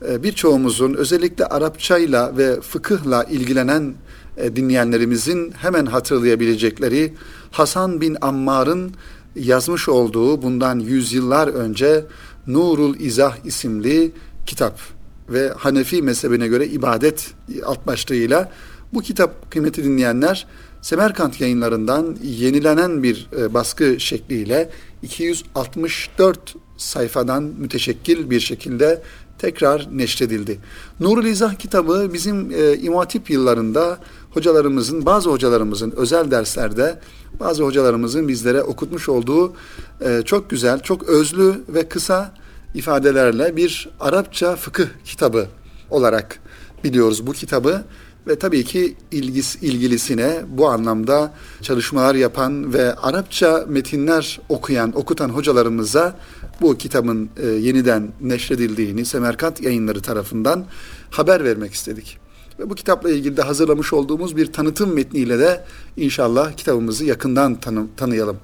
[0.09, 3.95] e, birçoğumuzun özellikle Arapçayla ve fıkıhla ilgilenen
[4.37, 7.15] e, dinleyenlerimizin hemen hatırlayabilecekleri
[7.51, 8.93] Hasan bin Ammar'ın
[9.37, 12.05] yazmış olduğu bundan yüzyıllar önce
[12.47, 14.13] Nurul İzah isimli
[14.47, 14.81] kitap
[15.29, 17.31] ve Hanefi mezhebine göre ibadet
[17.65, 18.53] alt başlığıyla
[18.93, 20.47] bu kitap kıymeti dinleyenler
[20.87, 24.71] Semerkant yayınlarından yenilenen bir e, baskı şekliyle
[25.03, 29.03] 264 sayfadan müteşekkil bir şekilde
[29.39, 30.59] tekrar neşredildi.
[31.01, 33.99] Nurul İzah kitabı bizim e, İmam yıllarında
[34.37, 36.99] hocalarımızın, bazı hocalarımızın özel derslerde
[37.41, 39.53] bazı hocalarımızın bizlere okutmuş olduğu
[40.01, 42.35] e, çok güzel, çok özlü ve kısa
[42.75, 45.47] ifadelerle bir Arapça fıkıh kitabı
[45.91, 46.39] olarak
[46.85, 47.85] biliyoruz bu kitabı
[48.29, 56.17] ve tabii ki ilgis, ilgilisine bu anlamda çalışmalar yapan ve Arapça metinler okuyan, okutan hocalarımıza
[56.61, 60.65] bu kitabın e, yeniden neşredildiğini Semerkant yayınları tarafından
[61.11, 62.26] haber vermek istedik.
[62.59, 65.65] Ve bu kitapla ilgili de hazırlamış olduğumuz bir tanıtım metniyle de
[65.97, 68.37] inşallah kitabımızı yakından tanı, tanıyalım.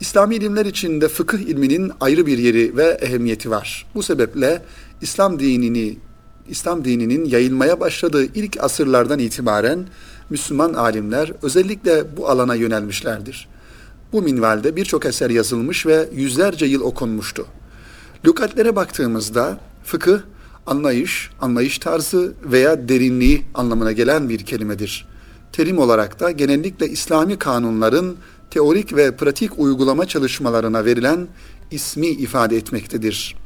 [0.00, 3.86] İslami ilimler içinde fıkıh ilminin ayrı bir yeri ve ehemmiyeti var.
[3.94, 4.62] Bu sebeple
[5.00, 5.98] İslam dinini
[6.48, 9.86] İslam dininin yayılmaya başladığı ilk asırlardan itibaren
[10.30, 13.48] Müslüman alimler özellikle bu alana yönelmişlerdir.
[14.12, 17.46] Bu minvalde birçok eser yazılmış ve yüzlerce yıl okunmuştu.
[18.26, 20.18] Lügatlere baktığımızda fıkıh,
[20.66, 25.08] anlayış, anlayış tarzı veya derinliği anlamına gelen bir kelimedir.
[25.52, 28.16] Terim olarak da genellikle İslami kanunların
[28.50, 31.28] teorik ve pratik uygulama çalışmalarına verilen
[31.70, 33.36] ismi ifade etmektedir.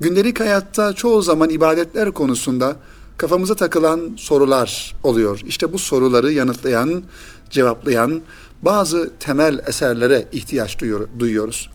[0.00, 2.76] Gündelik hayatta çoğu zaman ibadetler konusunda
[3.16, 5.40] kafamıza takılan sorular oluyor.
[5.46, 7.02] İşte bu soruları yanıtlayan,
[7.50, 8.22] cevaplayan
[8.62, 10.78] bazı temel eserlere ihtiyaç
[11.18, 11.70] duyuyoruz.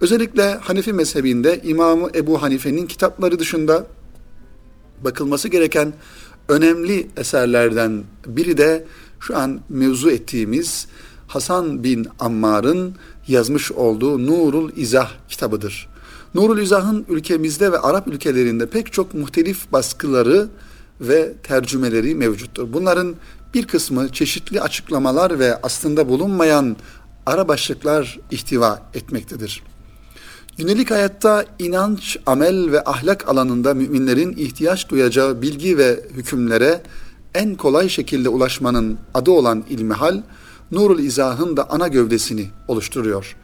[0.00, 3.86] Özellikle Hanefi mezhebinde İmamı Ebu Hanife'nin kitapları dışında
[5.04, 5.92] bakılması gereken
[6.48, 8.84] önemli eserlerden biri de
[9.20, 10.86] şu an mevzu ettiğimiz
[11.26, 12.94] Hasan bin Ammar'ın
[13.28, 15.88] yazmış olduğu Nurul İzah kitabıdır.
[16.34, 20.48] Nurul İzah'ın ülkemizde ve Arap ülkelerinde pek çok muhtelif baskıları
[21.00, 22.72] ve tercümeleri mevcuttur.
[22.72, 23.14] Bunların
[23.54, 26.76] bir kısmı çeşitli açıklamalar ve aslında bulunmayan
[27.26, 29.62] ara başlıklar ihtiva etmektedir.
[30.60, 36.82] Günlük hayatta inanç, amel ve ahlak alanında müminlerin ihtiyaç duyacağı bilgi ve hükümlere
[37.34, 40.22] en kolay şekilde ulaşmanın adı olan ilmihal,
[40.70, 43.36] Nurul İzah'ın da ana gövdesini oluşturuyor.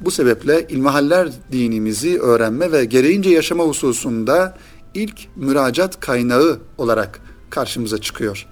[0.00, 4.58] Bu sebeple ilmihaller dinimizi öğrenme ve gereğince yaşama hususunda
[4.94, 8.46] ilk müracaat kaynağı olarak karşımıza çıkıyor.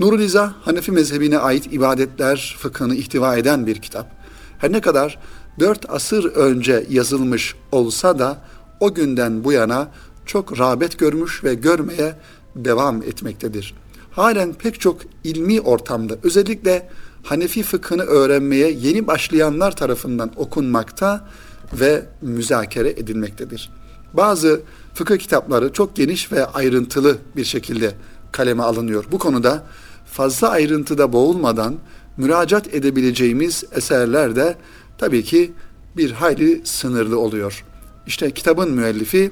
[0.00, 4.24] Nurul İzah, Hanefi mezhebine ait ibadetler fıkhını ihtiva eden bir kitap.
[4.58, 5.18] Her ne kadar
[5.58, 8.38] dört asır önce yazılmış olsa da
[8.80, 9.88] o günden bu yana
[10.26, 12.14] çok rağbet görmüş ve görmeye
[12.56, 13.74] devam etmektedir.
[14.10, 16.88] Halen pek çok ilmi ortamda özellikle
[17.24, 21.28] Hanefi fıkhını öğrenmeye yeni başlayanlar tarafından okunmakta
[21.72, 23.70] ve müzakere edilmektedir.
[24.12, 24.60] Bazı
[24.94, 27.94] fıkıh kitapları çok geniş ve ayrıntılı bir şekilde
[28.32, 29.04] kaleme alınıyor.
[29.12, 29.62] Bu konuda
[30.06, 31.74] fazla ayrıntıda boğulmadan
[32.16, 34.56] müracaat edebileceğimiz eserler de
[35.04, 35.52] tabii ki
[35.96, 37.64] bir hayli sınırlı oluyor.
[38.06, 39.30] İşte kitabın müellifi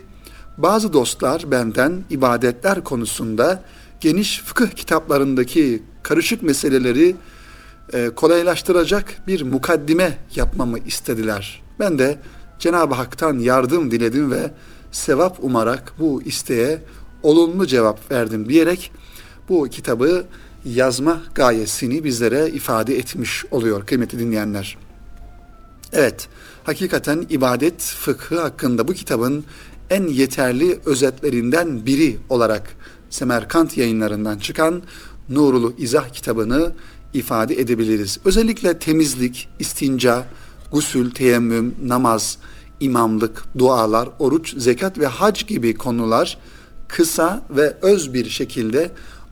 [0.58, 3.64] bazı dostlar benden ibadetler konusunda
[4.00, 7.16] geniş fıkıh kitaplarındaki karışık meseleleri
[7.92, 11.62] e, kolaylaştıracak bir mukaddime yapmamı istediler.
[11.80, 12.18] Ben de
[12.58, 14.50] Cenab-ı Hak'tan yardım diledim ve
[14.90, 16.82] sevap umarak bu isteğe
[17.22, 18.92] olumlu cevap verdim diyerek
[19.48, 20.24] bu kitabı
[20.64, 24.76] yazma gayesini bizlere ifade etmiş oluyor kıymetli dinleyenler.
[25.92, 26.28] Evet,
[26.64, 29.44] hakikaten ibadet fıkhı hakkında bu kitabın
[29.90, 32.76] en yeterli özetlerinden biri olarak
[33.10, 34.82] Semerkant yayınlarından çıkan
[35.28, 36.72] Nurulu İzah kitabını
[37.14, 38.18] ifade edebiliriz.
[38.24, 40.24] Özellikle temizlik, istinca,
[40.72, 42.38] gusül, teyemmüm, namaz,
[42.80, 46.38] imamlık, dualar, oruç, zekat ve hac gibi konular
[46.88, 48.90] kısa ve öz bir şekilde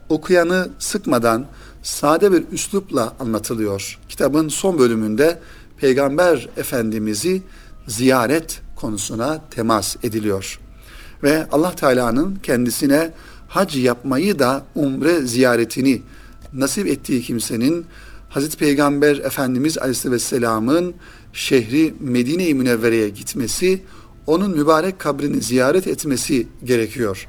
[0.08, 1.46] okuyanı sıkmadan
[1.82, 3.98] sade bir üslupla anlatılıyor.
[4.08, 5.38] Kitabın son bölümünde
[5.80, 7.42] Peygamber Efendimiz'i
[7.86, 10.60] ziyaret konusuna temas ediliyor.
[11.22, 13.10] Ve Allah Teala'nın kendisine
[13.48, 16.02] hac yapmayı da umre ziyaretini
[16.52, 17.86] nasip ettiği kimsenin
[18.28, 20.94] Hazreti Peygamber Efendimiz Aleyhisselam'ın
[21.32, 23.82] şehri Medine-i Münevvere'ye gitmesi,
[24.26, 27.28] onun mübarek kabrini ziyaret etmesi gerekiyor.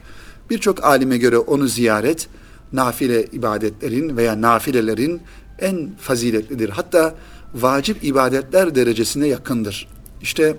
[0.50, 2.28] Birçok alime göre onu ziyaret,
[2.74, 5.22] nafile ibadetlerin veya nafilelerin
[5.60, 6.70] en faziletlidir.
[6.70, 7.16] Hatta
[7.54, 9.88] vacip ibadetler derecesine yakındır.
[10.22, 10.58] İşte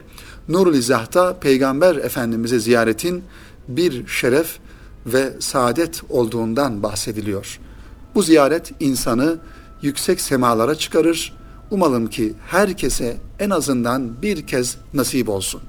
[0.48, 3.24] Nurul İzah'ta Peygamber Efendimiz'e ziyaretin
[3.68, 4.58] bir şeref
[5.06, 7.60] ve saadet olduğundan bahsediliyor.
[8.14, 9.38] Bu ziyaret insanı
[9.82, 11.32] yüksek semalara çıkarır.
[11.70, 15.60] Umalım ki herkese en azından bir kez nasip olsun.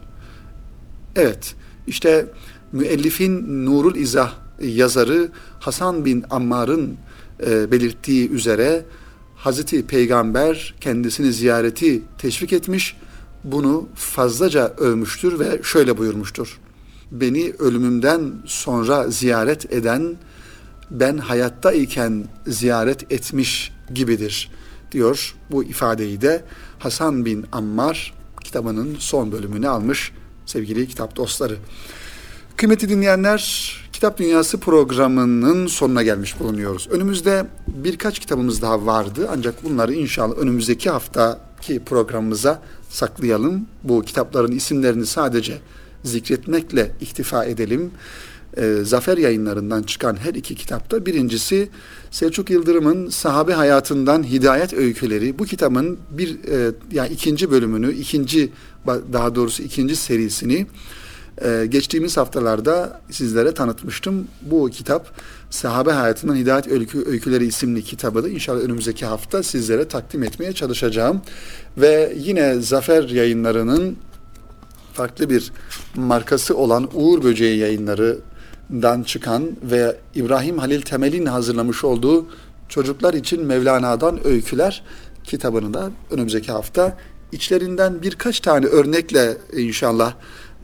[1.15, 1.55] Evet,
[1.87, 2.25] işte
[2.71, 6.97] müellifin Nurul İzah yazarı Hasan bin Ammar'ın
[7.45, 8.85] e, belirttiği üzere
[9.43, 12.97] Hazreti Peygamber kendisini ziyareti teşvik etmiş,
[13.43, 16.59] bunu fazlaca övmüştür ve şöyle buyurmuştur.
[17.11, 20.15] Beni ölümümden sonra ziyaret eden
[20.91, 24.51] ben hayatta iken ziyaret etmiş gibidir
[24.91, 25.35] diyor.
[25.51, 26.43] Bu ifadeyi de
[26.79, 28.13] Hasan bin Ammar
[28.43, 30.11] kitabının son bölümünü almış
[30.45, 31.57] sevgili kitap dostları.
[32.57, 36.87] Kıymetli dinleyenler, Kitap Dünyası programının sonuna gelmiş bulunuyoruz.
[36.91, 43.65] Önümüzde birkaç kitabımız daha vardı ancak bunları inşallah önümüzdeki haftaki programımıza saklayalım.
[43.83, 45.57] Bu kitapların isimlerini sadece
[46.03, 47.91] zikretmekle iktifa edelim.
[48.57, 51.69] Ee, Zafer yayınlarından çıkan her iki kitapta birincisi
[52.11, 55.39] Selçuk Yıldırım'ın sahabe hayatından hidayet öyküleri.
[55.39, 58.49] Bu kitabın bir e, yani ikinci bölümünü, ikinci
[59.13, 60.67] daha doğrusu ikinci serisini
[61.41, 64.27] ee, geçtiğimiz haftalarda sizlere tanıtmıştım.
[64.41, 65.07] Bu kitap
[65.49, 71.21] Sahabe Hayatından Hidayet Öykü, Öyküleri isimli kitabı da inşallah önümüzdeki hafta sizlere takdim etmeye çalışacağım.
[71.77, 73.97] Ve yine Zafer yayınlarının
[74.93, 75.51] farklı bir
[75.95, 82.27] markası olan Uğur Böceği yayınlarından çıkan ve İbrahim Halil Temel'in hazırlamış olduğu
[82.69, 84.83] Çocuklar için Mevlana'dan Öyküler
[85.23, 86.97] kitabını da önümüzdeki hafta
[87.31, 90.13] içlerinden birkaç tane örnekle inşallah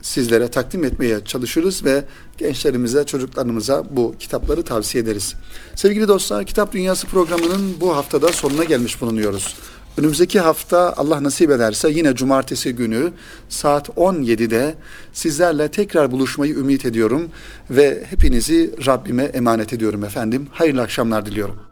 [0.02, 2.04] sizlere takdim etmeye çalışırız ve
[2.38, 5.36] gençlerimize, çocuklarımıza bu kitapları tavsiye ederiz.
[5.76, 9.56] Sevgili dostlar, Kitap Dünyası programının bu haftada sonuna gelmiş bulunuyoruz.
[9.97, 13.12] Önümüzdeki hafta Allah nasip ederse yine cumartesi günü
[13.50, 14.76] saat 17'de
[15.14, 17.30] sizlerle tekrar buluşmayı ümit ediyorum
[17.70, 20.47] ve hepinizi Rabbime emanet ediyorum efendim.
[20.52, 21.68] Hayırlı akşamlar diliyorum.